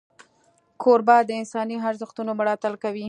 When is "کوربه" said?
0.83-1.17